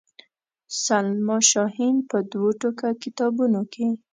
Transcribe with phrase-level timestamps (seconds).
[0.83, 3.87] سلما شاهین په دوو ټوکه کتابونو کې.